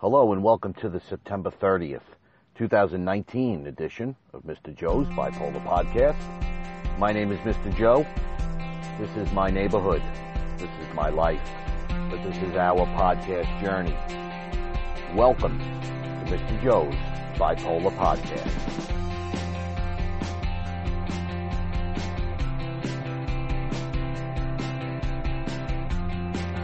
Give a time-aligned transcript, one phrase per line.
[0.00, 2.00] Hello and welcome to the September 30th,
[2.54, 4.74] 2019 edition of Mr.
[4.74, 6.16] Joe's Bipolar Podcast.
[6.98, 7.76] My name is Mr.
[7.76, 8.06] Joe.
[8.98, 10.00] This is my neighborhood.
[10.56, 11.46] This is my life.
[11.88, 13.94] But this is our podcast journey.
[15.14, 16.62] Welcome to Mr.
[16.62, 16.94] Joe's
[17.34, 18.48] Bipolar Podcast.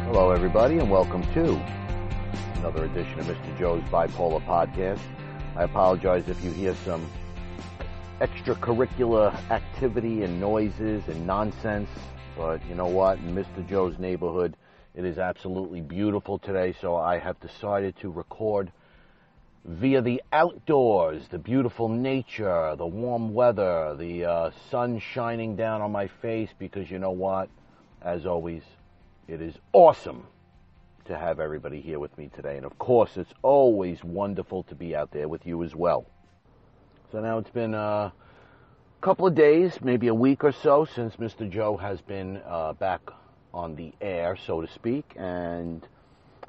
[0.07, 1.62] Hello, everybody, and welcome to
[2.59, 3.59] another edition of Mr.
[3.59, 5.00] Joe's Bipolar Podcast.
[5.57, 7.07] I apologize if you hear some
[8.21, 11.89] extracurricular activity and noises and nonsense,
[12.36, 13.18] but you know what?
[13.18, 13.68] In Mr.
[13.68, 14.57] Joe's neighborhood,
[14.94, 18.72] it is absolutely beautiful today, so I have decided to record
[19.64, 25.93] via the outdoors, the beautiful nature, the warm weather, the uh, sun shining down on
[25.93, 27.50] my face, because you know what?
[28.00, 28.63] As always,
[29.29, 30.27] it is awesome
[31.06, 32.56] to have everybody here with me today.
[32.56, 36.06] And of course, it's always wonderful to be out there with you as well.
[37.12, 38.12] So now it's been a
[39.00, 41.48] couple of days, maybe a week or so, since Mr.
[41.48, 43.00] Joe has been uh, back
[43.54, 45.12] on the air, so to speak.
[45.16, 45.86] And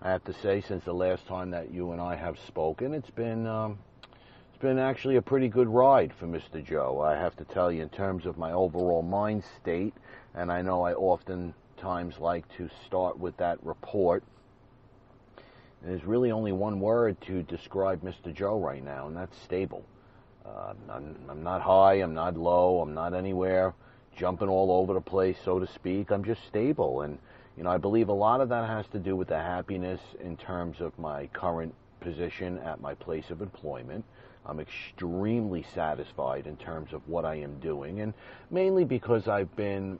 [0.02, 3.10] I have to say, since the last time that you and I have spoken, it's
[3.10, 3.80] been um,
[4.50, 6.64] it's been actually a pretty good ride for Mr.
[6.66, 7.00] Joe.
[7.02, 9.94] I have to tell you, in terms of my overall mind state,
[10.34, 14.24] and I know I often times like to start with that report.
[15.84, 18.34] There's really only one word to describe Mr.
[18.34, 19.86] Joe right now, and that's stable.
[20.46, 23.74] Uh, I'm, I'm not high, I'm not low, I'm not anywhere
[24.18, 26.12] jumping all over the place, so to speak.
[26.12, 27.02] I'm just stable.
[27.02, 27.20] And,
[27.56, 30.36] you know, I believe a lot of that has to do with the happiness in
[30.36, 34.04] terms of my current position at my place of employment.
[34.46, 38.14] I'm extremely satisfied in terms of what I am doing, and
[38.50, 40.00] mainly because I've been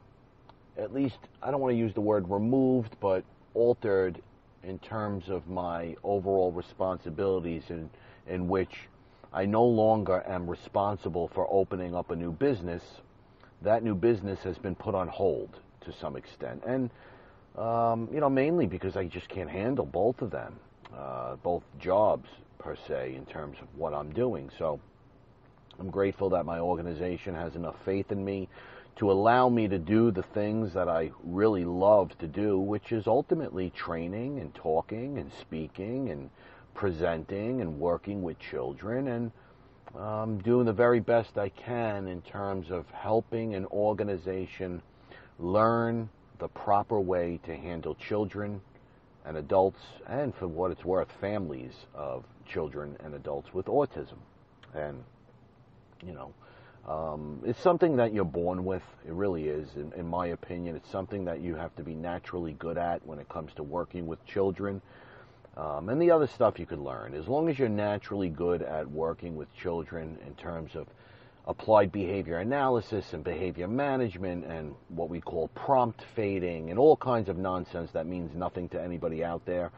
[0.78, 3.24] at least, I don't want to use the word removed, but
[3.56, 4.22] altered
[4.64, 7.90] in terms of my overall responsibilities in,
[8.28, 8.88] in which
[9.34, 12.84] I no longer am responsible for opening up a new business.
[13.62, 16.64] That new business has been put on hold to some extent.
[16.66, 16.90] And,
[17.58, 20.56] um, you know, mainly because I just can't handle both of them,
[20.96, 24.50] uh, both jobs per se, in terms of what I'm doing.
[24.58, 24.80] So
[25.80, 28.48] I'm grateful that my organization has enough faith in me
[28.98, 33.06] to allow me to do the things that I really love to do, which is
[33.08, 36.30] ultimately training and talking and speaking and
[36.74, 39.32] presenting and working with children and
[39.96, 44.82] um, doing the very best I can in terms of helping an organization
[45.40, 46.10] learn
[46.40, 48.62] the proper way to handle children
[49.26, 54.18] and adults, and for what it's worth, families of children and adults with autism.
[54.74, 55.04] And,
[56.06, 56.34] you know,
[56.88, 58.84] um, it's something that you're born with.
[59.06, 60.76] It really is, in, in, my opinion.
[60.78, 64.08] It's something that you have to be naturally good at when it comes to working
[64.08, 64.82] with children.
[65.58, 67.14] Um, and the other stuff you could learn.
[67.14, 70.88] As long as you're naturally good at working with children in terms of
[71.46, 77.28] applied behavior analysis and behavior management and what we call prompt fading and all kinds
[77.28, 79.72] of nonsense that means nothing to anybody out there,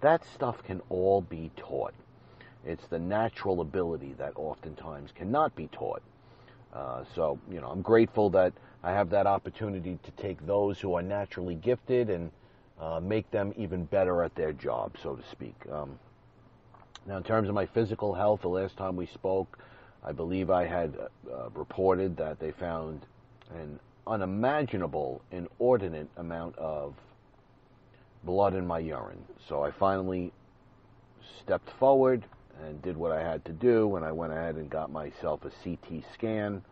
[0.00, 1.94] that stuff can all be taught.
[2.64, 6.02] It's the natural ability that oftentimes cannot be taught.
[6.72, 10.94] Uh, so, you know, I'm grateful that I have that opportunity to take those who
[10.94, 12.30] are naturally gifted and
[12.80, 15.56] uh, make them even better at their job, so to speak.
[15.72, 15.98] Um,
[17.06, 19.58] now, in terms of my physical health, the last time we spoke,
[20.04, 20.94] I believe I had
[21.30, 23.06] uh, reported that they found
[23.54, 26.94] an unimaginable, inordinate amount of
[28.24, 29.24] blood in my urine.
[29.48, 30.32] So I finally
[31.40, 32.24] stepped forward,
[32.64, 35.50] and did what I had to do, and I went ahead and got myself a
[35.62, 36.62] CT scan.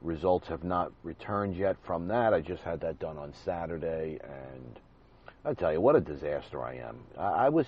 [0.00, 2.34] Results have not returned yet from that.
[2.34, 4.80] I just had that done on Saturday, and
[5.44, 6.98] I tell you what a disaster I am.
[7.16, 7.66] I, I was,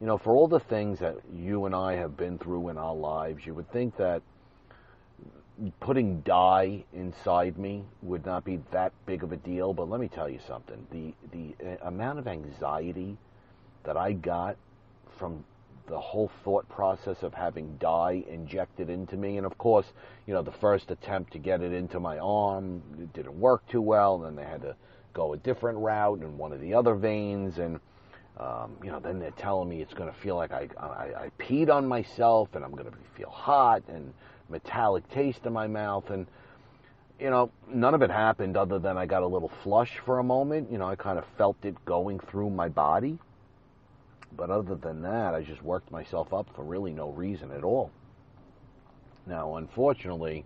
[0.00, 2.94] you know, for all the things that you and I have been through in our
[2.94, 4.22] lives, you would think that
[5.80, 9.72] putting dye inside me would not be that big of a deal.
[9.72, 13.16] But let me tell you something: the the uh, amount of anxiety
[13.84, 14.56] that I got
[15.18, 15.44] from
[15.86, 19.36] the whole thought process of having dye injected into me.
[19.36, 19.86] And of course,
[20.26, 22.82] you know, the first attempt to get it into my arm
[23.12, 24.16] didn't work too well.
[24.16, 24.76] And then they had to
[25.12, 27.58] go a different route in one of the other veins.
[27.58, 27.80] And,
[28.38, 30.86] um, you know, then they're telling me it's going to feel like I, I,
[31.24, 34.14] I peed on myself and I'm going to feel hot and
[34.48, 36.10] metallic taste in my mouth.
[36.10, 36.26] And,
[37.18, 40.24] you know, none of it happened other than I got a little flush for a
[40.24, 40.70] moment.
[40.70, 43.18] You know, I kind of felt it going through my body.
[44.36, 47.90] But other than that, I just worked myself up for really no reason at all.
[49.26, 50.44] Now, unfortunately,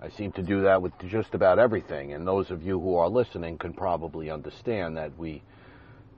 [0.00, 3.08] I seem to do that with just about everything, and those of you who are
[3.08, 5.42] listening can probably understand that we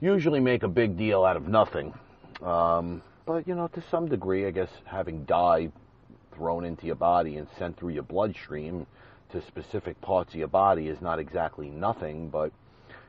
[0.00, 1.94] usually make a big deal out of nothing.
[2.43, 5.71] Um, but you know, to some degree, I guess having dye
[6.35, 8.87] thrown into your body and sent through your bloodstream
[9.32, 12.53] to specific parts of your body is not exactly nothing, but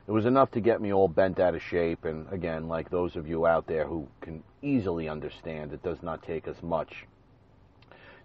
[0.06, 2.04] it was enough to get me all bent out of shape.
[2.04, 6.22] And again, like those of you out there who can easily understand, it does not
[6.22, 7.06] take us much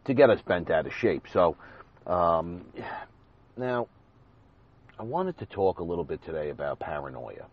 [0.05, 1.25] to get us bent out of shape.
[1.31, 1.55] So,
[2.05, 2.65] um,
[3.57, 3.87] now,
[4.99, 7.45] I wanted to talk a little bit today about paranoia.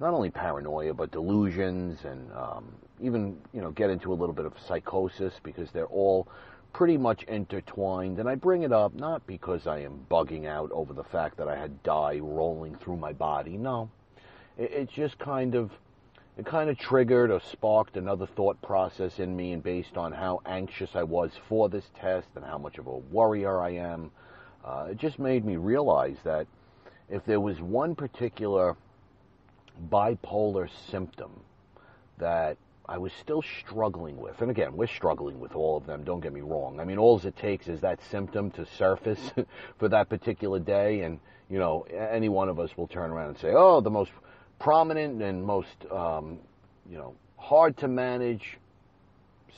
[0.00, 4.44] Not only paranoia, but delusions, and um, even you know get into a little bit
[4.44, 6.26] of psychosis because they're all
[6.72, 8.18] pretty much intertwined.
[8.18, 11.48] And I bring it up not because I am bugging out over the fact that
[11.48, 13.56] I had dye rolling through my body.
[13.56, 13.90] No,
[14.56, 15.70] it, it just kind of
[16.36, 20.40] it kind of triggered or sparked another thought process in me, and based on how
[20.46, 24.10] anxious I was for this test and how much of a worrier I am,
[24.64, 26.46] uh, it just made me realize that
[27.10, 28.76] if there was one particular
[29.90, 31.30] bipolar symptom
[32.16, 36.20] that I was still struggling with, and again, we're struggling with all of them, don't
[36.20, 36.80] get me wrong.
[36.80, 39.20] I mean, all it takes is that symptom to surface
[39.78, 43.38] for that particular day, and, you know, any one of us will turn around and
[43.38, 44.10] say, oh, the most
[44.58, 46.38] prominent and most, um,
[46.90, 48.58] you know, hard to manage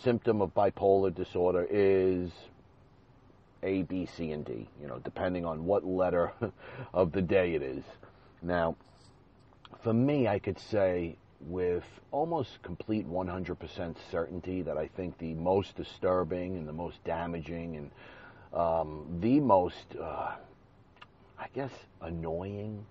[0.02, 2.30] symptom of bipolar disorder is
[3.62, 6.32] A, B, C, and D, you know, depending on what letter
[6.92, 7.84] of the day it is.
[8.42, 8.76] Now,
[9.82, 11.16] for me, I could say
[11.46, 17.76] with almost complete 100% certainty that I think the most disturbing and the most damaging
[17.76, 17.90] and
[18.58, 20.32] um, the most, uh,
[21.38, 22.86] I guess, annoying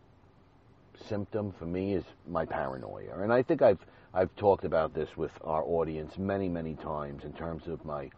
[1.07, 3.19] symptom for me is my paranoia.
[3.19, 3.79] And I think I've
[4.13, 8.11] I've talked about this with our audience many many times in terms of my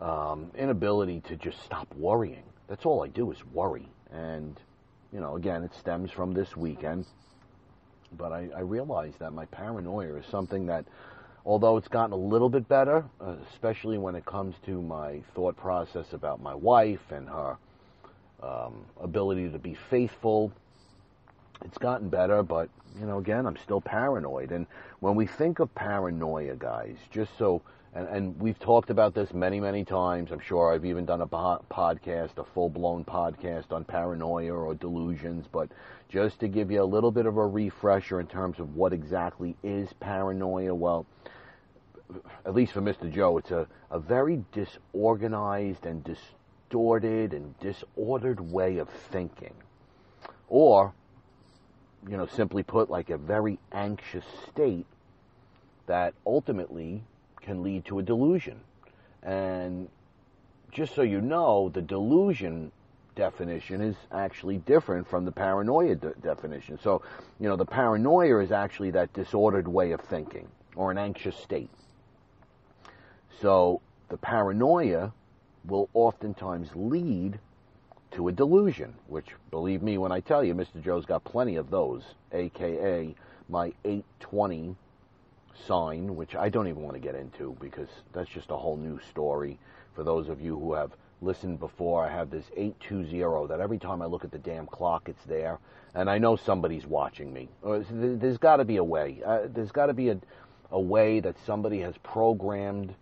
[0.00, 2.44] um, inability to just stop worrying.
[2.68, 3.88] That's all I do is worry.
[4.10, 4.58] And
[5.12, 7.06] you know, again, it stems from this weekend.
[8.16, 10.84] But I, I realize that my paranoia is something that,
[11.44, 13.04] although it's gotten a little bit better,
[13.52, 17.56] especially when it comes to my thought process about my wife and her
[18.42, 20.52] um, ability to be faithful
[21.64, 22.68] it's gotten better, but
[22.98, 24.52] you know, again, I'm still paranoid.
[24.52, 24.66] And
[25.00, 27.62] when we think of paranoia, guys, just so,
[27.94, 30.30] and, and we've talked about this many, many times.
[30.30, 35.46] I'm sure I've even done a po- podcast, a full-blown podcast on paranoia or delusions.
[35.50, 35.70] But
[36.08, 39.56] just to give you a little bit of a refresher in terms of what exactly
[39.62, 41.06] is paranoia, well,
[42.44, 43.12] at least for Mr.
[43.12, 49.54] Joe, it's a, a very disorganized and distorted and disordered way of thinking.
[50.48, 50.92] Or
[52.06, 54.86] you know, simply put, like a very anxious state
[55.86, 57.02] that ultimately
[57.40, 58.60] can lead to a delusion.
[59.22, 59.88] And
[60.72, 62.72] just so you know, the delusion
[63.14, 66.78] definition is actually different from the paranoia de- definition.
[66.82, 67.02] So,
[67.40, 71.70] you know, the paranoia is actually that disordered way of thinking or an anxious state.
[73.40, 75.12] So, the paranoia
[75.64, 77.38] will oftentimes lead
[78.12, 80.82] to a delusion, which, believe me when I tell you, Mr.
[80.82, 82.02] Joe's got plenty of those,
[82.32, 83.14] aka
[83.48, 84.76] my 820
[85.66, 88.98] sign, which I don't even want to get into because that's just a whole new
[89.10, 89.58] story.
[89.94, 94.02] For those of you who have listened before, I have this 820 that every time
[94.02, 95.58] I look at the damn clock, it's there.
[95.94, 97.48] And I know somebody's watching me.
[97.64, 99.20] Uh, there's got to be a way.
[99.24, 100.18] Uh, there's got to be a,
[100.70, 102.94] a way that somebody has programmed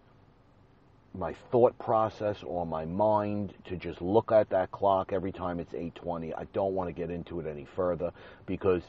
[1.18, 5.72] my thought process or my mind to just look at that clock every time it's
[5.72, 6.32] 8:20.
[6.36, 8.12] I don't want to get into it any further
[8.44, 8.82] because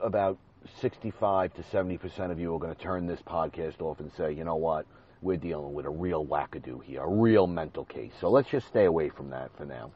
[0.00, 0.38] about
[0.80, 4.44] 65 to 70% of you are going to turn this podcast off and say, "You
[4.44, 4.86] know what?
[5.22, 8.84] We're dealing with a real wackadoo here, a real mental case." So let's just stay
[8.84, 9.90] away from that for now.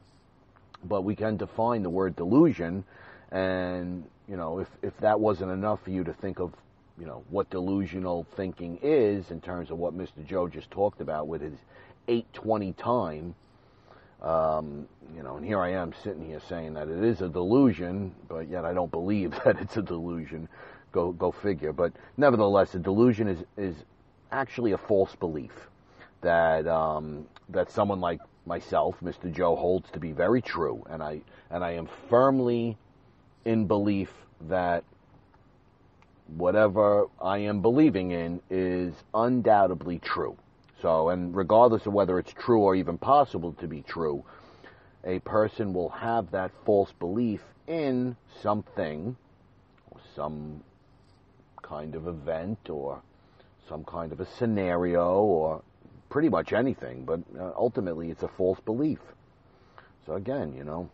[0.85, 2.85] But we can define the word delusion
[3.31, 6.55] and, you know, if if that wasn't enough for you to think of
[6.99, 10.25] you know what delusional thinking is in terms of what Mr.
[10.27, 11.59] Joe just talked about with his
[12.09, 13.35] 820 time.
[14.23, 18.15] Um, you know, and here I am sitting here saying that it is a delusion,
[18.29, 20.49] but yet I don't believe that it's a delusion.
[20.93, 21.73] Go go figure.
[21.73, 23.77] But nevertheless, a delusion is is
[24.33, 25.53] actually a false belief
[26.21, 29.33] that um, that someone like myself, Mr.
[29.33, 32.77] Joe, holds to be very true, and I and I am firmly
[33.45, 34.13] in belief
[34.49, 34.85] that
[36.37, 40.37] whatever I am believing in is undoubtedly true.
[40.81, 44.25] So, and regardless of whether it's true or even possible to be true,
[45.05, 49.17] a person will have that false belief in something,
[49.91, 50.63] or some
[51.63, 53.03] kind of event, or
[53.69, 55.63] some kind of a scenario, or
[56.11, 59.01] pretty much anything, but uh, ultimately it's a false belief.
[60.07, 60.89] So, again, you know,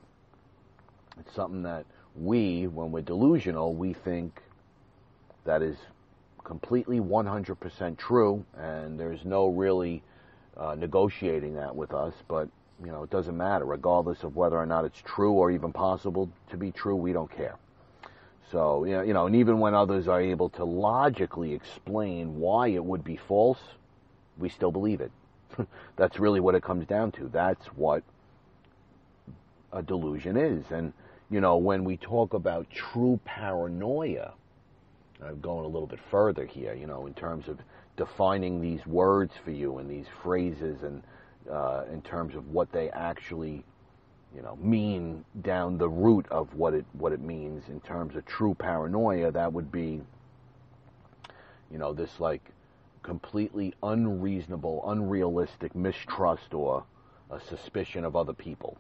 [1.21, 1.85] it's something that
[2.17, 4.43] we, when we're delusional, we think
[5.45, 5.77] that is
[6.45, 10.03] completely 100% true, and there's no really
[10.57, 12.15] uh, negotiating that with us.
[12.29, 12.49] But
[12.85, 16.31] you know, it doesn't matter, regardless of whether or not it's true or even possible
[16.51, 16.97] to be true.
[16.97, 17.57] We don't care.
[18.53, 22.69] So you know, you know, and even when others are able to logically explain why
[22.69, 23.61] it would be false,
[24.39, 25.11] we still believe it.
[25.97, 27.29] That's really what it comes down to.
[27.33, 28.03] That's what
[29.73, 30.71] a delusion is.
[30.71, 30.93] And
[31.31, 34.35] you know, when we talk about true paranoia,
[35.23, 37.59] I'm going a little bit further here, you know, in terms of
[37.97, 41.03] defining these words for you and these phrases and
[41.51, 43.65] uh, in terms of what they actually,
[44.35, 48.25] you know, mean down the root of what it what it means in terms of
[48.27, 49.31] true paranoia.
[49.31, 50.01] That would be,
[51.71, 52.51] you know, this like
[53.03, 56.85] completely unreasonable, unrealistic mistrust or
[57.31, 58.79] a suspicion of other people,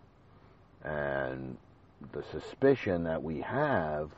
[0.83, 1.57] and
[2.13, 4.11] the suspicion that we have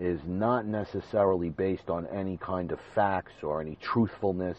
[0.00, 4.56] is not necessarily based on any kind of facts or any truthfulness.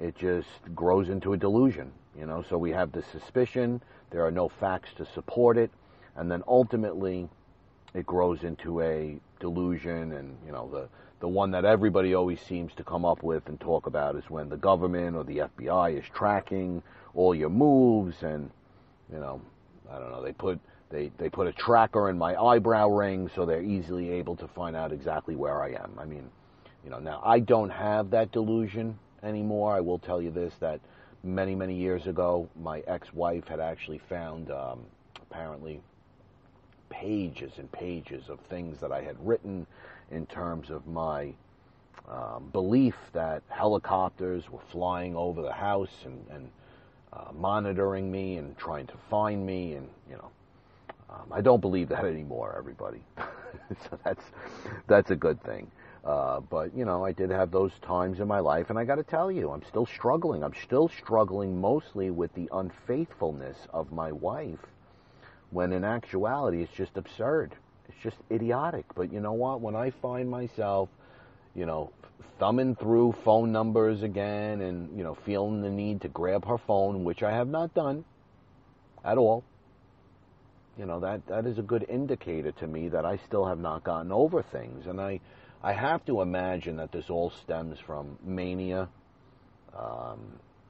[0.00, 2.42] It just grows into a delusion, you know.
[2.48, 5.70] So we have the suspicion, there are no facts to support it,
[6.16, 7.28] and then ultimately
[7.94, 10.88] it grows into a delusion and you know the
[11.20, 14.48] the one that everybody always seems to come up with and talk about is when
[14.48, 16.82] the government or the FBI is tracking
[17.14, 18.50] all your moves and
[19.12, 19.40] you know
[19.90, 23.44] I don't know they put they, they put a tracker in my eyebrow ring so
[23.44, 25.92] they're easily able to find out exactly where I am.
[25.98, 26.30] I mean,
[26.84, 29.74] you know, now I don't have that delusion anymore.
[29.74, 30.80] I will tell you this that
[31.24, 34.80] many, many years ago, my ex wife had actually found um,
[35.20, 35.80] apparently
[36.88, 39.66] pages and pages of things that I had written
[40.10, 41.32] in terms of my
[42.08, 46.50] um, belief that helicopters were flying over the house and, and
[47.12, 50.30] uh, monitoring me and trying to find me and, you know,
[51.16, 53.02] um, I don't believe that anymore, everybody.
[53.18, 54.22] so that's
[54.86, 55.70] that's a good thing.
[56.04, 58.96] Uh, but you know, I did have those times in my life, and I got
[58.96, 60.44] to tell you, I'm still struggling.
[60.44, 64.60] I'm still struggling mostly with the unfaithfulness of my wife,
[65.50, 67.54] when in actuality, it's just absurd.
[67.88, 68.84] It's just idiotic.
[68.94, 69.60] But you know what?
[69.60, 70.88] When I find myself,
[71.54, 71.92] you know,
[72.38, 77.04] thumbing through phone numbers again, and you know, feeling the need to grab her phone,
[77.04, 78.04] which I have not done
[79.04, 79.44] at all
[80.78, 83.84] you know that that is a good indicator to me that I still have not
[83.84, 85.20] gotten over things, and I
[85.62, 88.88] I have to imagine that this all stems from mania,
[89.76, 90.20] um,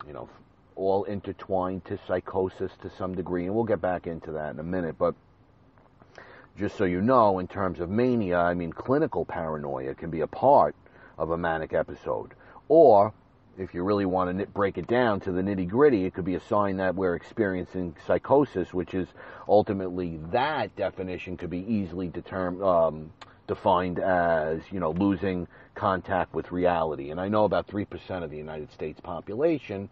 [0.06, 0.28] you know,
[0.74, 4.64] all intertwined to psychosis to some degree, and we'll get back into that in a
[4.64, 5.14] minute, but.
[6.58, 10.26] Just so you know, in terms of mania, I mean clinical paranoia can be a
[10.26, 10.74] part
[11.18, 12.32] of a manic episode.
[12.68, 13.12] Or
[13.58, 16.34] if you really want to break it down to the nitty gritty, it could be
[16.34, 19.08] a sign that we're experiencing psychosis, which is
[19.48, 23.12] ultimately that definition could be easily determined, um,
[23.46, 27.10] defined as you know losing contact with reality.
[27.10, 29.88] And I know about three percent of the United States population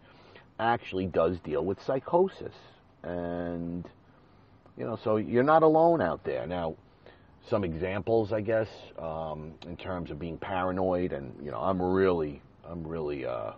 [0.59, 2.53] actually does deal with psychosis,
[3.03, 3.85] and
[4.77, 6.45] you know, so you're not alone out there.
[6.45, 6.75] Now,
[7.49, 8.67] some examples, I guess,
[8.99, 13.51] um, in terms of being paranoid, and you know, I'm really I'm really uh,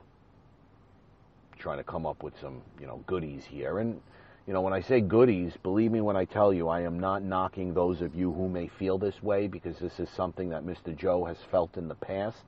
[1.58, 3.80] trying to come up with some, you know, goodies here.
[3.80, 4.02] And,
[4.46, 7.24] you know, when I say goodies, believe me when I tell you, I am not
[7.24, 10.96] knocking those of you who may feel this way because this is something that Mr.
[10.96, 12.44] Joe has felt in the past.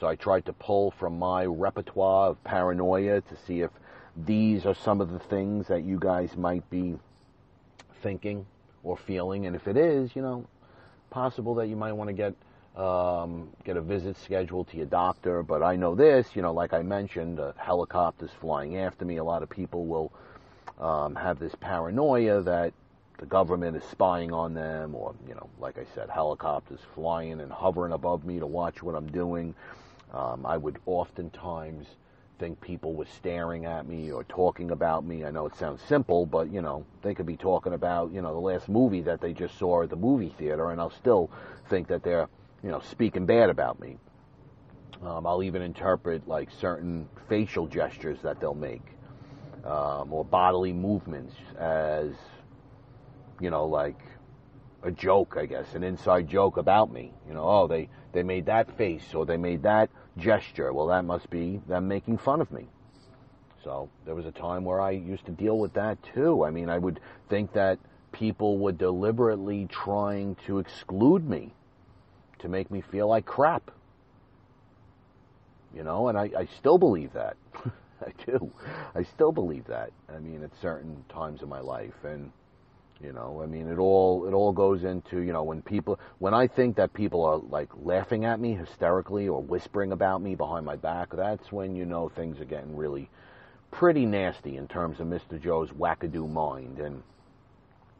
[0.00, 3.70] So I tried to pull from my repertoire of paranoia to see if
[4.16, 6.96] these are some of the things that you guys might be
[8.02, 8.46] thinking
[8.82, 9.46] or feeling.
[9.46, 10.46] And if it is, you know,
[11.10, 12.34] possible that you might want to get
[12.76, 15.42] um, get a visit scheduled to your doctor.
[15.42, 19.16] But I know this, you know, like I mentioned, helicopters flying after me.
[19.16, 20.12] A lot of people will
[20.78, 22.72] um, have this paranoia that
[23.18, 27.52] the government is spying on them, or, you know, like I said, helicopters flying and
[27.52, 29.54] hovering above me to watch what I'm doing.
[30.12, 31.86] Um, I would oftentimes
[32.38, 35.24] think people were staring at me or talking about me.
[35.24, 38.32] I know it sounds simple, but you know, they could be talking about, you know,
[38.32, 41.30] the last movie that they just saw at the movie theater and I'll still
[41.68, 42.28] think that they're
[42.64, 43.98] you know, speaking bad about me.
[45.04, 48.82] Um, I'll even interpret like certain facial gestures that they'll make
[49.64, 52.12] um, or bodily movements as,
[53.38, 54.00] you know, like
[54.82, 57.12] a joke, I guess, an inside joke about me.
[57.28, 60.72] You know, oh, they, they made that face or they made that gesture.
[60.72, 62.66] Well, that must be them making fun of me.
[63.62, 66.44] So there was a time where I used to deal with that too.
[66.44, 67.78] I mean, I would think that
[68.12, 71.52] people were deliberately trying to exclude me
[72.44, 73.72] to make me feel like crap.
[75.74, 77.36] You know, and I, I still believe that.
[78.06, 78.52] I do.
[78.94, 79.92] I still believe that.
[80.14, 82.04] I mean, at certain times in my life.
[82.04, 82.30] And,
[83.00, 86.34] You know, I mean, it all it all goes into you know when people when
[86.34, 90.64] I think that people are like laughing at me hysterically or whispering about me behind
[90.64, 91.10] my back.
[91.14, 93.10] That's when you know things are getting really
[93.72, 95.40] pretty nasty in terms of Mr.
[95.42, 97.02] Joe's wackadoo mind and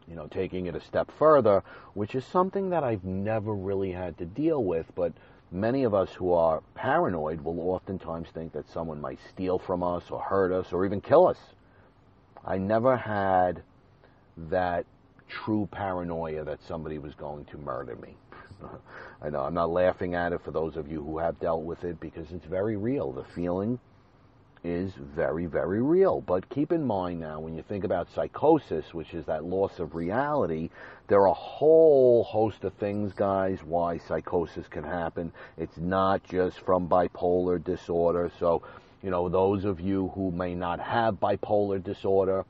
[0.08, 1.62] you know taking it a step further,
[1.94, 5.12] which is something that I've never really had to deal with, but
[5.50, 10.10] many of us who are paranoid will oftentimes think that someone might steal from us
[10.10, 11.38] or hurt us or even kill us.
[12.44, 13.62] I never had
[14.36, 14.84] that
[15.28, 18.16] true paranoia that somebody was going to murder me.
[19.22, 21.84] I know I'm not laughing at it for those of you who have dealt with
[21.84, 23.12] it because it's very real.
[23.12, 23.78] The feeling
[24.64, 26.22] is very, very real.
[26.22, 29.94] But keep in mind now, when you think about psychosis, which is that loss of
[29.94, 30.70] reality,
[31.06, 35.32] there are a whole host of things, guys, why psychosis can happen.
[35.58, 38.32] It's not just from bipolar disorder.
[38.40, 38.62] So,
[39.02, 42.46] you know, those of you who may not have bipolar disorder,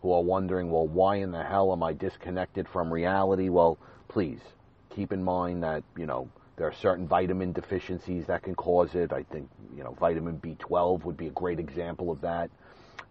[0.00, 3.50] who are wondering, well, why in the hell am I disconnected from reality?
[3.50, 3.76] Well,
[4.08, 4.40] please
[4.88, 9.14] keep in mind that, you know, there are certain vitamin deficiencies that can cause it.
[9.14, 12.50] I think, you know, vitamin B12 would be a great example of that.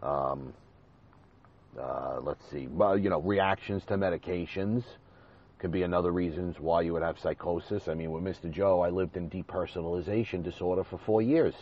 [0.03, 0.53] Um,
[1.75, 4.83] uh, let's see, well, you know, reactions to medications
[5.57, 7.87] could be another reasons why you would have psychosis.
[7.87, 8.51] I mean, with Mr.
[8.51, 11.55] Joe, I lived in depersonalization disorder for four years.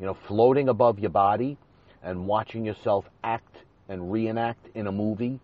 [0.00, 1.58] You know, floating above your body
[2.02, 3.54] and watching yourself act
[3.88, 5.38] and reenact in a movie,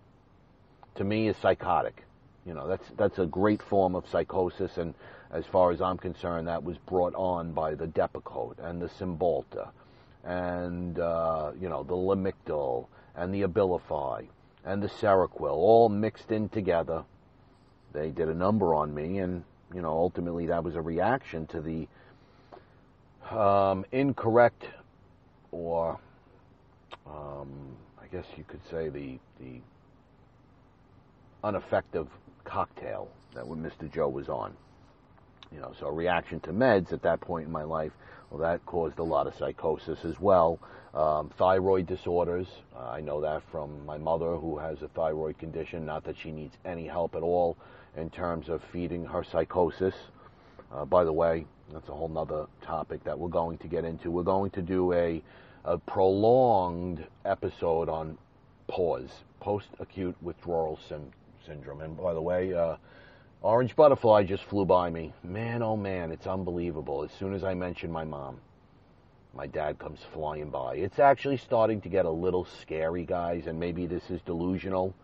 [0.97, 2.07] to me, is psychotic.
[2.49, 4.95] You know, that's that's a great form of psychosis, and
[5.31, 9.69] as far as I'm concerned, that was brought on by the Depakote and the Cymbalta,
[10.25, 14.28] and uh, you know the Lamictal and the Abilify
[14.64, 17.05] and the Seroquel, all mixed in together.
[17.93, 21.61] They did a number on me, and you know ultimately that was a reaction to
[21.61, 21.87] the
[23.31, 24.64] um, incorrect
[25.52, 25.99] or
[27.07, 29.61] um, I guess you could say the the
[31.47, 32.09] ineffective
[32.49, 33.93] cocktail that when Mr.
[33.93, 34.55] Joe was on.
[35.52, 37.93] You know, so a reaction to meds at that point in my life,
[38.31, 40.59] well, that caused a lot of psychosis as well.
[40.95, 45.87] Um, thyroid disorders, uh, I know that from my mother who has a thyroid condition.
[45.87, 47.56] Not that she needs any help at all
[47.97, 49.95] in terms of feeding her psychosis.
[50.73, 54.11] Uh, by the way, that's a whole nother topic that we're going to get into.
[54.11, 55.23] We're going to do a
[55.65, 58.17] a prolonged episode on
[58.69, 61.13] PAWS, post-acute withdrawal sim-
[61.49, 61.80] syndrome.
[61.80, 62.76] And by the way, uh,
[63.43, 65.13] orange butterfly just flew by me.
[65.25, 67.02] Man, oh man, it's unbelievable.
[67.02, 68.41] As soon as I mention my mom,
[69.34, 70.76] my dad comes flying by.
[70.76, 74.95] It's actually starting to get a little scary, guys, and maybe this is delusional.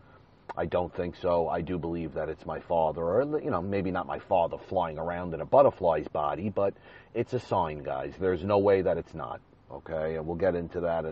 [0.57, 1.49] I don't think so.
[1.49, 4.99] I do believe that it's my father, or, you know, maybe not my father flying
[4.99, 6.75] around in a butterfly's body, but
[7.15, 8.13] it's a sign, guys.
[8.21, 10.17] There's no way that it's not okay?
[10.17, 11.05] And we'll get into that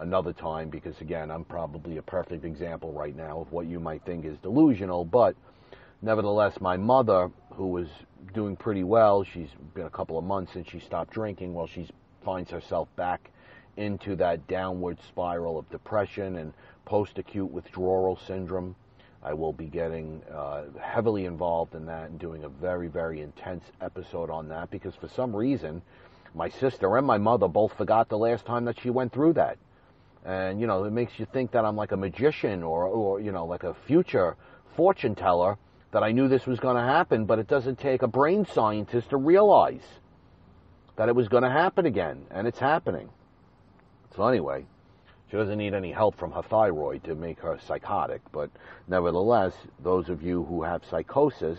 [0.00, 4.04] another time because, again, I'm probably a perfect example right now of what you might
[4.04, 5.04] think is delusional.
[5.04, 5.36] But
[6.02, 7.88] nevertheless, my mother, who was
[8.34, 11.88] doing pretty well, she's been a couple of months since she stopped drinking, well, she
[12.24, 13.30] finds herself back
[13.76, 16.52] into that downward spiral of depression and
[16.84, 18.74] post acute withdrawal syndrome.
[19.22, 23.64] I will be getting uh, heavily involved in that and doing a very, very intense
[23.80, 25.82] episode on that because for some reason,
[26.34, 29.58] my sister and my mother both forgot the last time that she went through that.
[30.24, 33.32] And, you know, it makes you think that I'm like a magician or, or you
[33.32, 34.36] know, like a future
[34.76, 35.56] fortune teller
[35.92, 39.10] that I knew this was going to happen, but it doesn't take a brain scientist
[39.10, 39.82] to realize
[40.96, 43.08] that it was going to happen again, and it's happening.
[44.14, 44.66] So, anyway,
[45.30, 48.50] she doesn't need any help from her thyroid to make her psychotic, but
[48.86, 51.58] nevertheless, those of you who have psychosis,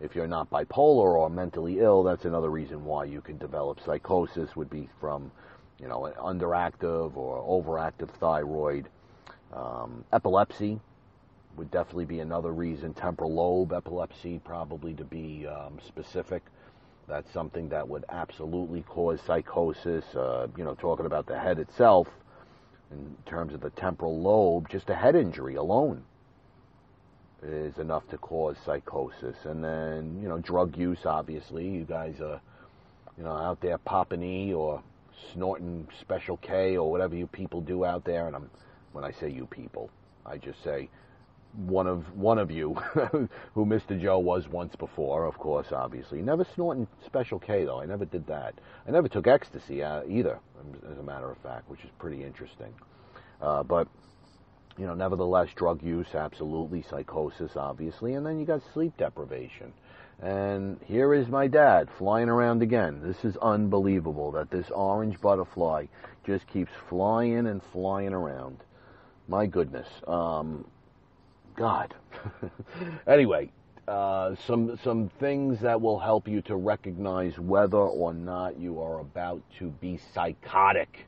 [0.00, 4.56] if you're not bipolar or mentally ill, that's another reason why you can develop psychosis
[4.56, 5.30] would be from,
[5.80, 8.88] you know, an underactive or overactive thyroid.
[9.52, 10.80] Um, epilepsy
[11.56, 12.94] would definitely be another reason.
[12.94, 16.42] Temporal lobe epilepsy, probably to be um, specific.
[17.08, 20.04] That's something that would absolutely cause psychosis.
[20.14, 22.08] Uh, you know, talking about the head itself,
[22.90, 26.04] in terms of the temporal lobe, just a head injury alone
[27.42, 29.36] is enough to cause psychosis.
[29.44, 31.66] And then, you know, drug use, obviously.
[31.68, 32.40] You guys are,
[33.16, 34.82] you know, out there popping E or
[35.32, 38.26] snorting Special K or whatever you people do out there.
[38.26, 38.50] And I'm,
[38.92, 39.90] when I say you people,
[40.26, 40.88] I just say
[41.66, 42.74] one of one of you,
[43.54, 44.00] who Mr.
[44.00, 46.22] Joe was once before, of course, obviously.
[46.22, 47.80] Never snorting Special K though.
[47.80, 48.54] I never did that.
[48.86, 50.38] I never took ecstasy uh, either,
[50.90, 52.72] as a matter of fact, which is pretty interesting.
[53.40, 53.88] Uh, but
[54.78, 59.72] you know, nevertheless, drug use, absolutely, psychosis, obviously, and then you got sleep deprivation.
[60.22, 63.00] And here is my dad flying around again.
[63.02, 65.86] This is unbelievable that this orange butterfly
[66.26, 68.58] just keeps flying and flying around.
[69.28, 69.88] My goodness.
[70.06, 70.66] Um,
[71.56, 71.94] God.
[73.06, 73.50] anyway,
[73.88, 79.00] uh, some some things that will help you to recognize whether or not you are
[79.00, 81.06] about to be psychotic.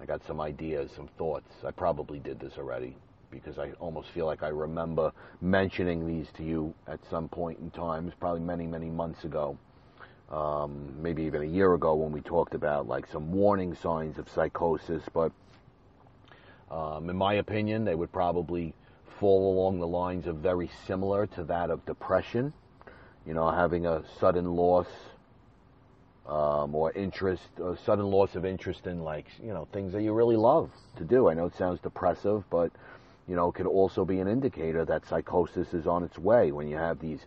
[0.00, 1.52] I got some ideas, some thoughts.
[1.66, 2.96] I probably did this already
[3.30, 7.70] because I almost feel like I remember mentioning these to you at some point in
[7.70, 8.12] time.
[8.18, 9.56] Probably many, many months ago,
[10.30, 14.28] um, maybe even a year ago when we talked about like some warning signs of
[14.28, 15.02] psychosis.
[15.12, 15.32] But
[16.70, 18.74] um, in my opinion, they would probably
[19.18, 22.52] fall along the lines of very similar to that of depression.
[23.26, 24.86] You know, having a sudden loss
[26.26, 30.12] um, or interest, a sudden loss of interest in like you know things that you
[30.12, 31.28] really love to do.
[31.28, 32.70] I know it sounds depressive, but
[33.30, 36.76] you know, could also be an indicator that psychosis is on its way when you
[36.76, 37.20] have these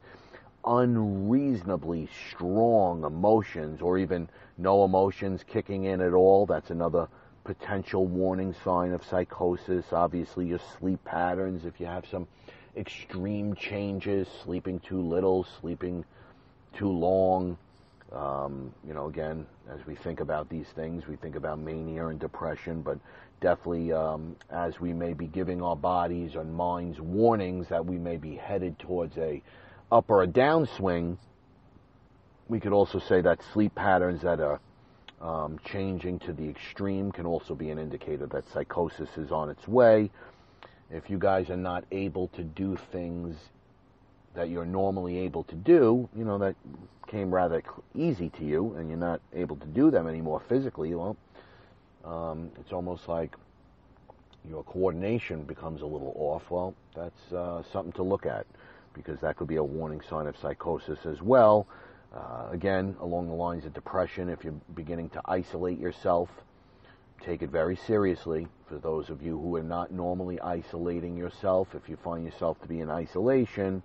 [0.66, 6.46] unreasonably strong emotions or even no emotions kicking in at all.
[6.46, 7.08] That's another
[7.46, 9.94] potential warning sign of psychosis.
[9.94, 12.28] Obviously, your sleep patterns, if you have some
[12.76, 16.04] extreme changes, sleeping too little, sleeping
[16.76, 17.58] too long.
[18.12, 22.20] Um, you know, again, as we think about these things, we think about mania and
[22.20, 23.00] depression, but
[23.44, 28.16] definitely um, as we may be giving our bodies and minds warnings that we may
[28.16, 29.44] be headed towards a
[29.92, 31.18] up or a downswing,
[32.48, 34.62] we could also say that sleep patterns that are
[35.22, 39.68] um, changing to the extreme can also be an indicator that psychosis is on its
[39.68, 40.10] way.
[40.90, 43.36] If you guys are not able to do things
[44.36, 46.56] that you're normally able to do, you know, that
[47.08, 47.62] came rather
[47.94, 51.18] easy to you and you're not able to do them anymore physically, well,
[52.04, 53.36] um, it's almost like
[54.50, 56.50] your coordination becomes a little off.
[56.50, 58.46] Well, that's uh, something to look at
[58.94, 61.68] because that could be a warning sign of psychosis as well.
[62.14, 66.30] Uh, again, along the lines of depression, if you're beginning to isolate yourself,
[67.26, 68.48] take it very seriously.
[68.68, 72.68] For those of you who are not normally isolating yourself, if you find yourself to
[72.68, 73.84] be in isolation,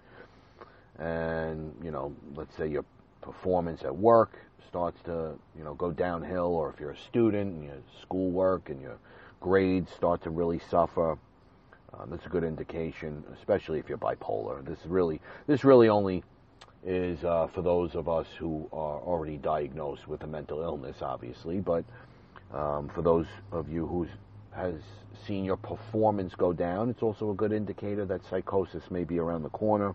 [0.99, 2.85] and you know, let's say your
[3.29, 7.65] performance at work starts to you know go downhill, or if you're a student and
[7.65, 8.97] your schoolwork and your
[9.41, 11.19] grades start to really suffer,
[11.93, 14.65] um, that's a good indication, especially if you're bipolar.
[14.65, 16.25] This really this really only
[16.87, 21.61] is uh, for those of us who are already diagnosed with a mental illness, obviously,
[21.61, 21.85] but
[22.55, 24.07] um, for those of you who
[24.55, 24.75] has
[25.27, 29.43] seen your performance go down, it's also a good indicator that psychosis may be around
[29.43, 29.95] the corner.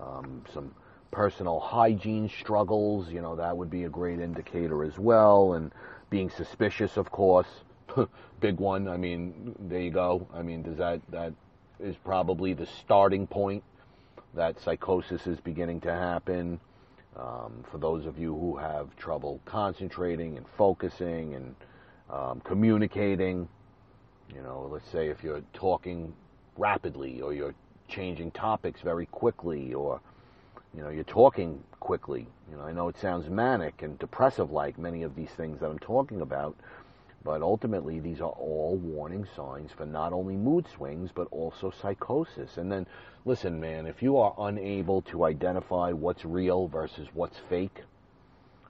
[0.00, 0.72] Um, some
[1.10, 5.54] personal hygiene struggles, you know, that would be a great indicator as well.
[5.54, 5.72] And
[6.10, 7.48] being suspicious, of course,
[8.40, 8.88] big one.
[8.88, 10.26] I mean, there you go.
[10.32, 11.32] I mean, does that that
[11.80, 13.62] is probably the starting point
[14.34, 16.60] that psychosis is beginning to happen.
[17.16, 21.54] Um, for those of you who have trouble concentrating and focusing and
[22.10, 23.48] um, communicating,
[24.34, 26.12] you know, let's say if you're talking
[26.56, 27.54] rapidly or you're
[27.88, 30.00] changing topics very quickly or
[30.78, 32.28] you know, you're talking quickly.
[32.48, 35.68] You know, I know it sounds manic and depressive like many of these things that
[35.68, 36.56] I'm talking about,
[37.24, 42.58] but ultimately these are all warning signs for not only mood swings but also psychosis.
[42.58, 42.86] And then
[43.24, 47.82] listen, man, if you are unable to identify what's real versus what's fake,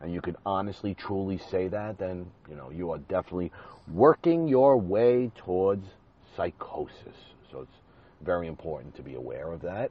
[0.00, 3.52] and you can honestly truly say that, then, you know, you are definitely
[3.92, 5.86] working your way towards
[6.34, 7.18] psychosis.
[7.52, 7.76] So it's
[8.22, 9.90] very important to be aware of that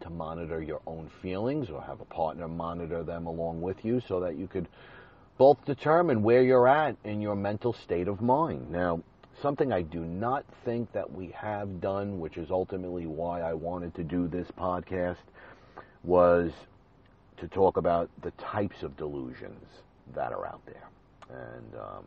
[0.00, 4.20] to monitor your own feelings or have a partner monitor them along with you so
[4.20, 4.68] that you could
[5.38, 8.70] both determine where you're at in your mental state of mind.
[8.70, 9.02] Now,
[9.42, 13.94] something I do not think that we have done, which is ultimately why I wanted
[13.96, 15.16] to do this podcast,
[16.04, 16.52] was
[17.38, 19.66] to talk about the types of delusions
[20.14, 20.88] that are out there.
[21.30, 22.04] And, um,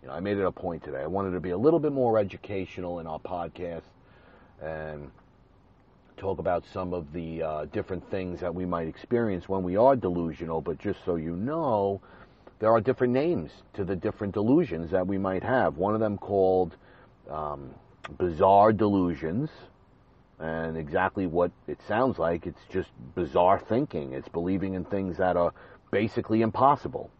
[0.00, 1.02] you know, I made it a point today.
[1.02, 3.82] I wanted to be a little bit more educational in our podcast
[4.62, 5.10] and
[6.16, 9.96] talk about some of the uh, different things that we might experience when we are
[9.96, 12.00] delusional, but just so you know,
[12.58, 15.76] there are different names to the different delusions that we might have.
[15.76, 16.76] One of them called
[17.28, 17.70] um,
[18.18, 19.50] bizarre delusions,
[20.38, 24.12] and exactly what it sounds like, it's just bizarre thinking.
[24.12, 25.52] It's believing in things that are
[25.90, 27.10] basically impossible,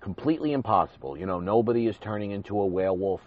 [0.00, 1.16] completely impossible.
[1.16, 3.20] You know, nobody is turning into a werewolf.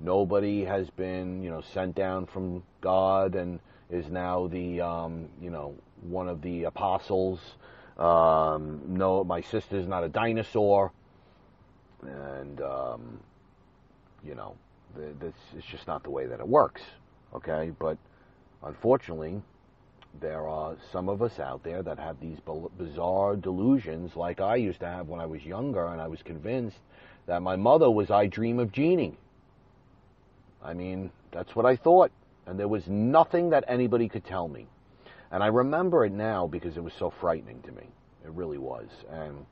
[0.00, 3.60] Nobody has been, you know, sent down from God and
[3.90, 7.40] is now the um, you know one of the apostles.
[7.98, 10.92] Um, no, my sister's not a dinosaur,
[12.02, 13.20] and um,
[14.24, 14.56] you know
[14.96, 16.82] this is just not the way that it works.
[17.34, 17.96] Okay, but
[18.64, 19.40] unfortunately,
[20.20, 22.38] there are some of us out there that have these
[22.78, 26.78] bizarre delusions, like I used to have when I was younger, and I was convinced
[27.26, 29.16] that my mother was I Dream of Jeannie.
[30.62, 32.10] I mean, that's what I thought
[32.50, 34.66] And there was nothing that anybody could tell me.
[35.30, 37.84] And I remember it now because it was so frightening to me.
[38.24, 38.88] It really was.
[39.08, 39.46] And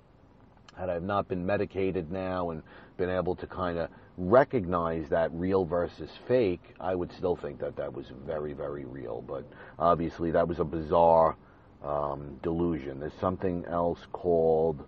[0.77, 2.61] had I not been medicated now and
[2.97, 7.77] been able to kind of recognize that real versus fake, I would still think that
[7.77, 9.23] that was very, very real.
[9.23, 9.45] But
[9.79, 11.37] obviously, that was a bizarre
[11.85, 12.99] um, delusion.
[12.99, 14.85] There's something else called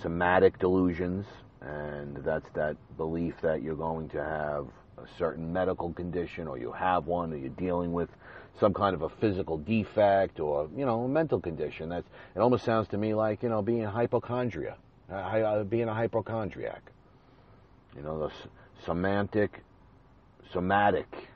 [0.00, 1.26] somatic delusions,
[1.60, 4.68] and that's that belief that you're going to have
[5.02, 8.08] a certain medical condition or you have one or you're dealing with
[8.60, 12.64] some kind of a physical defect or you know a mental condition that's it almost
[12.64, 14.76] sounds to me like you know being a hypochondria
[15.10, 16.82] uh, uh being a hypochondriac.
[17.96, 18.32] You know the
[18.84, 19.62] semantic
[20.52, 21.28] somatic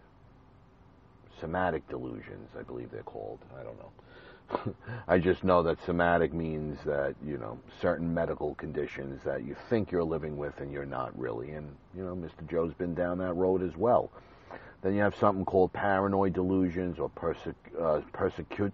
[1.40, 3.38] somatic delusions i believe they're called.
[3.58, 3.90] I don't know
[5.08, 9.90] I just know that somatic means that, you know, certain medical conditions that you think
[9.90, 11.52] you're living with and you're not really.
[11.52, 12.48] And, you know, Mr.
[12.48, 14.10] Joe's been down that road as well.
[14.82, 18.72] Then you have something called paranoid delusions or persec- uh, persecute,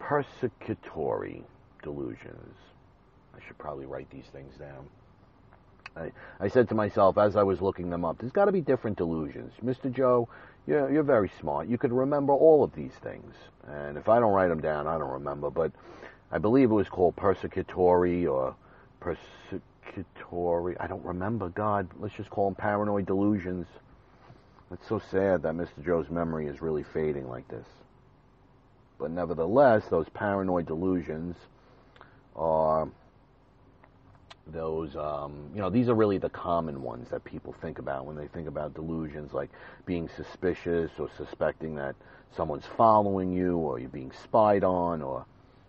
[0.00, 1.42] persecutory
[1.82, 2.56] delusions.
[3.34, 4.88] I should probably write these things down.
[5.96, 8.62] I, I said to myself as I was looking them up, there's got to be
[8.62, 9.52] different delusions.
[9.62, 9.92] Mr.
[9.92, 10.28] Joe,
[10.66, 11.68] you're, you're very smart.
[11.68, 13.34] You could remember all of these things.
[13.66, 15.50] And if I don't write them down, I don't remember.
[15.50, 15.72] But
[16.30, 18.54] I believe it was called persecutory or
[19.00, 20.76] persecutory.
[20.80, 21.48] I don't remember.
[21.48, 23.66] God, let's just call them paranoid delusions.
[24.72, 25.84] It's so sad that Mr.
[25.84, 27.66] Joe's memory is really fading like this.
[28.98, 31.36] But nevertheless, those paranoid delusions
[32.36, 32.88] are
[34.48, 38.16] those um, you know these are really the common ones that people think about when
[38.16, 39.50] they think about delusions like
[39.86, 41.94] being suspicious or suspecting that
[42.36, 45.24] someone's following you or you're being spied on or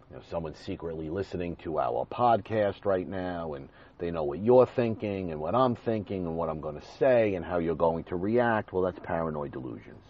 [0.09, 4.65] you know someone's secretly listening to our podcast right now and they know what you're
[4.65, 8.03] thinking and what I'm thinking and what I'm going to say and how you're going
[8.05, 8.73] to react.
[8.73, 10.03] Well that's paranoid delusions.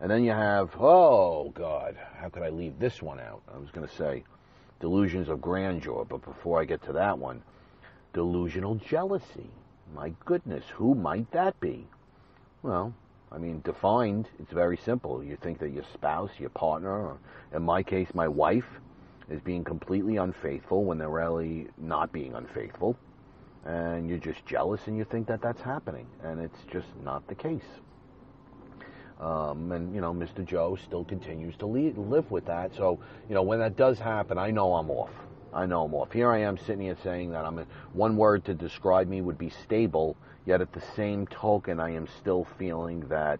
[0.00, 3.42] And then you have oh god how could I leave this one out?
[3.54, 4.24] I was going to say
[4.80, 7.42] delusions of grandeur but before I get to that one
[8.14, 9.50] Delusional jealousy.
[9.94, 11.86] My goodness, who might that be?
[12.62, 12.94] Well,
[13.30, 15.22] I mean, defined, it's very simple.
[15.22, 17.18] You think that your spouse, your partner, or
[17.52, 18.80] in my case, my wife,
[19.28, 22.96] is being completely unfaithful when they're really not being unfaithful.
[23.64, 26.06] And you're just jealous and you think that that's happening.
[26.22, 27.62] And it's just not the case.
[29.18, 30.44] Um, and, you know, Mr.
[30.44, 32.74] Joe still continues to live with that.
[32.76, 35.10] So, you know, when that does happen, I know I'm off.
[35.54, 36.12] I know I'm off.
[36.12, 39.38] Here I am sitting here saying that I'm a, one word to describe me would
[39.38, 43.38] be stable, yet at the same token, I am still feeling that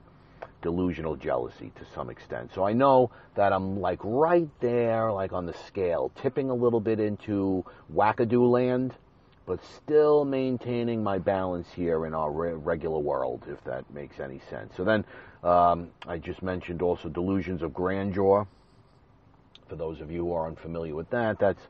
[0.63, 2.51] delusional jealousy to some extent.
[2.55, 6.81] So I know that I'm like right there, like on the scale, tipping a little
[6.81, 8.95] bit into wackadoo land,
[9.45, 14.41] but still maintaining my balance here in our re- regular world, if that makes any
[14.49, 14.73] sense.
[14.77, 15.05] So then
[15.43, 18.47] um, I just mentioned also delusions of grandeur.
[19.69, 21.61] For those of you who are unfamiliar with that, that's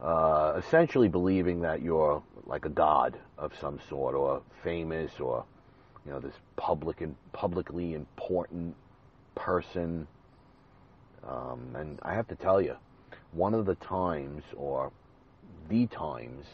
[0.00, 5.44] uh, essentially believing that you're like a god of some sort, or famous, or
[6.04, 8.74] you know this public and publicly important
[9.34, 10.06] person.
[11.26, 12.76] Um, and I have to tell you,
[13.32, 14.92] one of the times, or
[15.70, 16.44] the times,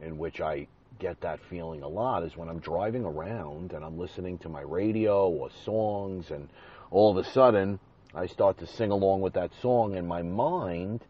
[0.00, 0.66] in which I
[0.98, 4.62] get that feeling a lot is when I'm driving around and I'm listening to my
[4.62, 6.48] radio or songs, and
[6.90, 7.78] all of a sudden
[8.14, 11.02] I start to sing along with that song, and my mind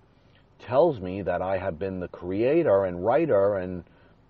[0.59, 3.85] tells me that I have been the creator and writer and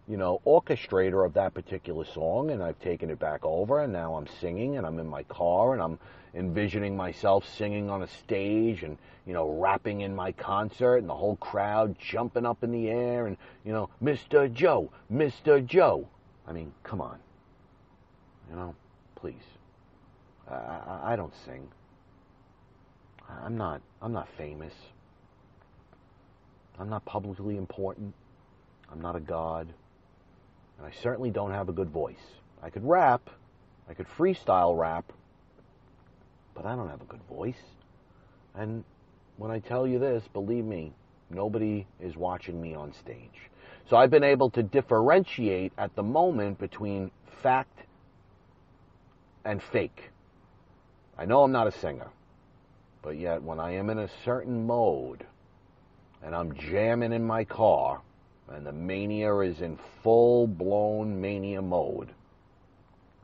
[0.09, 4.15] you know orchestrator of that particular song and I've taken it back over and now
[4.15, 5.99] I'm singing and I'm in my car and I'm
[6.35, 11.15] envisioning myself singing on a stage and you know rapping in my concert and the
[11.15, 14.53] whole crowd jumping up in the air and you know Mr.
[14.53, 15.65] Joe Mr.
[15.65, 16.09] Joe
[16.47, 17.19] I mean come on
[18.51, 18.75] you know
[19.15, 19.35] please
[20.49, 21.67] I, I, I don't sing
[23.45, 24.73] I'm not I'm not famous
[26.79, 28.15] I'm not publicly important.
[28.91, 29.69] I'm not a god.
[30.79, 32.15] And I certainly don't have a good voice.
[32.63, 33.31] I could rap.
[33.89, 35.13] I could freestyle rap.
[36.55, 37.63] But I don't have a good voice.
[38.55, 38.85] And
[39.37, 40.93] when I tell you this, believe me,
[41.31, 43.51] nobody is watching me on stage.
[43.89, 47.11] So I've been able to differentiate at the moment between
[47.43, 47.81] fact
[49.45, 50.11] and fake.
[51.19, 52.09] I know I'm not a singer,
[53.03, 55.25] but yet when I am in a certain mode,
[56.27, 58.03] and I'm jamming in my car,
[58.49, 62.09] and the mania is in full blown mania mode,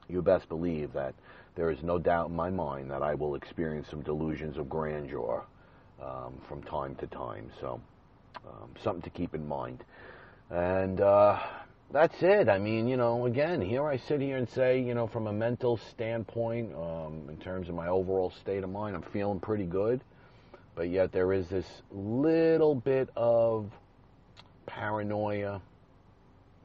[0.09, 1.13] you best believe that
[1.57, 5.43] there is no doubt in my mind that I will experience some delusions of grandeur
[6.01, 7.51] um, from time to time.
[7.61, 7.81] So,
[8.47, 9.83] um, something to keep in mind.
[10.51, 11.41] And uh,
[11.91, 12.49] that's it.
[12.49, 15.33] I mean, you know, again, here I sit here and say, you know, from a
[15.33, 20.01] mental standpoint, um, in terms of my overall state of mind, I'm feeling pretty good.
[20.75, 23.71] But yet there is this little bit of
[24.67, 25.61] paranoia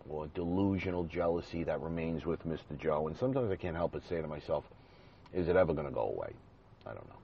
[0.09, 2.77] or delusional jealousy that remains with Mr.
[2.77, 3.07] Joe.
[3.07, 4.63] And sometimes I can't help but say to myself,
[5.33, 6.31] is it ever going to go away?
[6.85, 7.15] I don't know.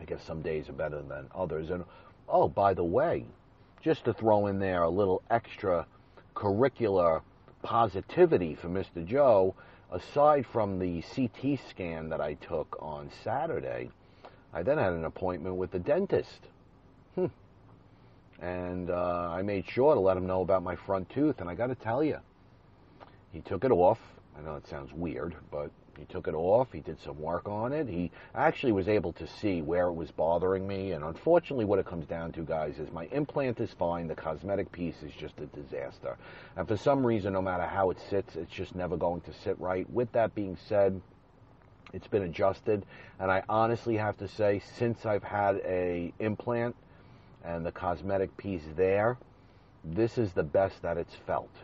[0.00, 1.70] I guess some days are better than others.
[1.70, 1.84] And
[2.28, 3.24] oh, by the way,
[3.82, 5.86] just to throw in there a little extra
[6.34, 7.20] curricular
[7.62, 9.06] positivity for Mr.
[9.06, 9.54] Joe,
[9.92, 13.90] aside from the CT scan that I took on Saturday,
[14.54, 16.40] I then had an appointment with the dentist.
[17.16, 17.26] Hmm.
[18.40, 21.54] And uh, I made sure to let him know about my front tooth, and I
[21.54, 22.18] got to tell you,
[23.32, 23.98] he took it off.
[24.38, 26.68] I know it sounds weird, but he took it off.
[26.72, 27.88] He did some work on it.
[27.88, 30.92] He actually was able to see where it was bothering me.
[30.92, 34.08] And unfortunately, what it comes down to, guys, is my implant is fine.
[34.08, 36.16] The cosmetic piece is just a disaster.
[36.56, 39.58] And for some reason, no matter how it sits, it's just never going to sit
[39.60, 39.88] right.
[39.90, 41.00] With that being said,
[41.94, 42.84] it's been adjusted.
[43.18, 46.74] And I honestly have to say, since I've had a implant
[47.44, 49.16] and the cosmetic piece there,
[49.84, 51.54] this is the best that it's felt.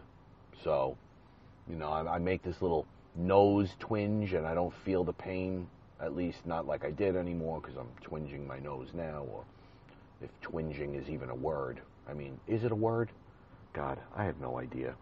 [0.63, 0.97] So,
[1.69, 5.67] you know, I, I make this little nose twinge and I don't feel the pain,
[6.01, 9.45] at least not like I did anymore because I'm twinging my nose now, or
[10.23, 11.81] if twinging is even a word.
[12.09, 13.11] I mean, is it a word?
[13.73, 14.95] God, I have no idea.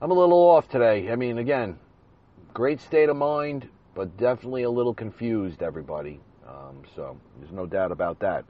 [0.00, 1.10] I'm a little off today.
[1.10, 1.78] I mean, again,
[2.54, 6.20] great state of mind, but definitely a little confused, everybody.
[6.46, 8.44] Um, so there's no doubt about that.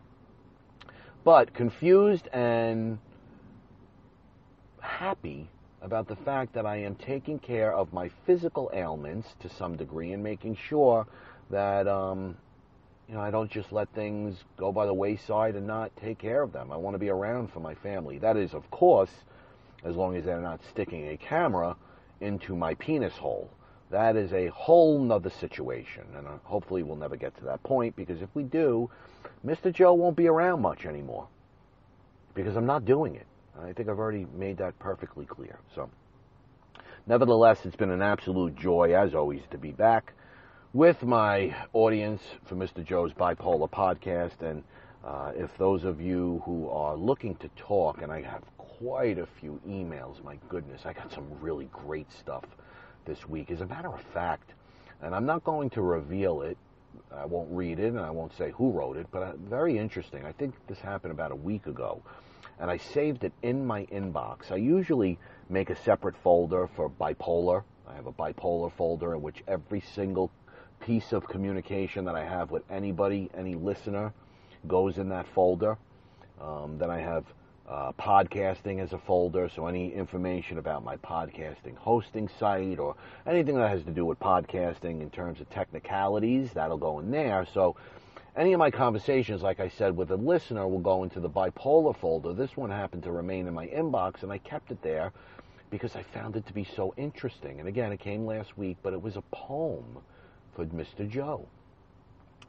[1.24, 2.98] But confused and
[4.78, 5.48] happy
[5.80, 10.12] about the fact that I am taking care of my physical ailments to some degree
[10.12, 11.06] and making sure
[11.48, 12.36] that um,
[13.08, 16.42] you know I don't just let things go by the wayside and not take care
[16.42, 16.70] of them.
[16.70, 18.18] I want to be around for my family.
[18.18, 19.24] That is, of course,
[19.82, 21.74] as long as they're not sticking a camera
[22.20, 23.48] into my penis hole.
[23.90, 27.96] That is a whole nother situation, and uh, hopefully we'll never get to that point
[27.96, 28.90] because if we do,
[29.46, 29.72] Mr.
[29.72, 31.28] Joe won't be around much anymore
[32.34, 33.26] because I'm not doing it.
[33.60, 35.58] I think I've already made that perfectly clear.
[35.74, 35.90] So,
[37.06, 40.12] nevertheless, it's been an absolute joy, as always, to be back
[40.74, 42.84] with my audience for Mr.
[42.84, 44.42] Joe's Bipolar podcast.
[44.42, 44.62] And
[45.04, 49.26] uh, if those of you who are looking to talk, and I have quite a
[49.40, 52.44] few emails, my goodness, I got some really great stuff
[53.08, 53.50] this week.
[53.50, 54.52] As a matter of fact,
[55.02, 56.56] and I'm not going to reveal it,
[57.12, 60.24] I won't read it, and I won't say who wrote it, but uh, very interesting.
[60.24, 62.02] I think this happened about a week ago
[62.60, 64.50] and I saved it in my inbox.
[64.50, 65.18] I usually
[65.48, 67.62] make a separate folder for bipolar.
[67.86, 70.30] I have a bipolar folder in which every single
[70.80, 74.12] piece of communication that I have with anybody, any listener,
[74.66, 75.76] goes in that folder.
[76.40, 77.24] Um, then I have
[77.68, 83.56] uh, podcasting as a folder, so any information about my podcasting hosting site or anything
[83.56, 87.46] that has to do with podcasting in terms of technicalities, that'll go in there.
[87.52, 87.76] So
[88.36, 91.94] any of my conversations, like I said, with a listener will go into the bipolar
[91.94, 92.32] folder.
[92.32, 95.12] This one happened to remain in my inbox, and I kept it there
[95.70, 97.60] because I found it to be so interesting.
[97.60, 99.98] And again, it came last week, but it was a poem
[100.56, 101.08] for Mr.
[101.08, 101.46] Joe.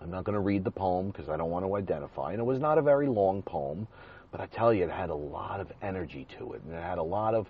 [0.02, 2.32] I'm not going to read the poem because I don't want to identify.
[2.32, 3.88] And it was not a very long poem,
[4.32, 6.62] but I tell you, it had a lot of energy to it.
[6.64, 7.48] And it had a lot of,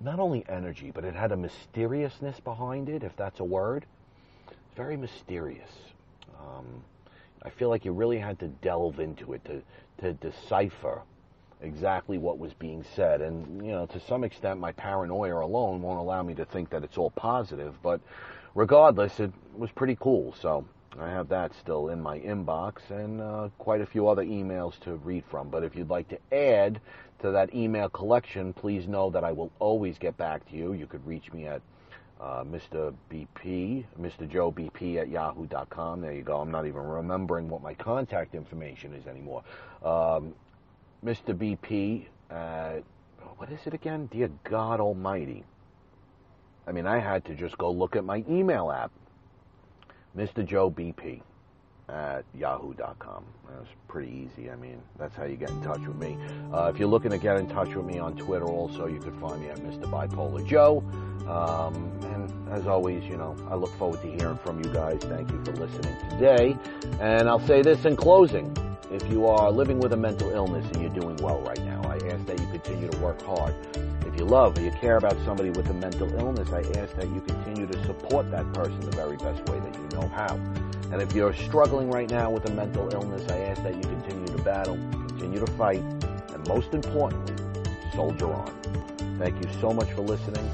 [0.00, 3.86] not only energy, but it had a mysteriousness behind it, if that's a word.
[4.76, 5.70] Very mysterious.
[6.38, 6.66] Um,
[7.42, 9.62] I feel like you really had to delve into it to,
[10.02, 11.00] to decipher
[11.62, 13.22] exactly what was being said.
[13.22, 16.84] And, you know, to some extent, my paranoia alone won't allow me to think that
[16.84, 17.74] it's all positive.
[17.82, 18.00] But
[18.54, 20.34] regardless, it was pretty cool.
[20.40, 20.66] So
[21.00, 24.96] I have that still in my inbox and uh, quite a few other emails to
[24.96, 25.50] read from.
[25.50, 26.80] But if you'd like to add
[27.20, 30.72] to that email collection, please know that I will always get back to you.
[30.72, 31.62] You could reach me at
[32.20, 32.94] uh, Mr.
[33.10, 34.28] BP, Mr.
[34.28, 36.00] Joe BP at yahoo.com.
[36.00, 36.38] There you go.
[36.38, 39.42] I'm not even remembering what my contact information is anymore.
[39.82, 40.34] Um,
[41.04, 41.34] Mr.
[41.34, 42.82] BP at,
[43.36, 44.08] what is it again?
[44.10, 45.44] Dear God Almighty.
[46.66, 48.90] I mean, I had to just go look at my email app.
[50.16, 50.44] Mr.
[50.46, 51.20] Joe BP
[51.88, 53.24] at yahoo.com.
[53.48, 54.50] That's pretty easy.
[54.50, 56.18] I mean, that's how you get in touch with me.
[56.52, 59.18] Uh, if you're looking to get in touch with me on Twitter, also, you can
[59.20, 59.84] find me at Mr.
[59.84, 60.82] Bipolar Joe.
[61.28, 65.00] Um, and as always, you know, I look forward to hearing from you guys.
[65.02, 66.56] Thank you for listening today.
[67.00, 68.56] And I'll say this in closing.
[68.90, 71.96] If you are living with a mental illness and you're doing well right now, I
[72.08, 73.54] ask that you continue to work hard.
[74.06, 77.08] If you love or you care about somebody with a mental illness, I ask that
[77.08, 80.34] you continue to support that person the very best way that you know how.
[80.92, 84.26] And if you're struggling right now with a mental illness, I ask that you continue
[84.26, 84.76] to battle,
[85.08, 85.82] continue to fight,
[86.32, 87.34] and most importantly,
[87.94, 88.52] soldier on.
[89.18, 90.48] Thank you so much for listening.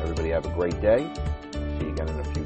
[0.00, 1.10] Everybody have a great day.
[1.52, 2.43] See you again in a few